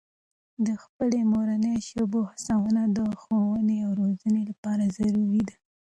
د 0.65 0.67
خپلو 0.83 1.17
مورنۍ 1.33 1.77
ژبو 1.89 2.21
هڅونه 2.31 2.81
د 2.97 2.99
ښوونې 3.21 3.77
او 3.85 3.91
روزنې 4.01 4.41
لپاره 4.51 4.83
ضروري 4.97 5.43
ده. 5.49 5.55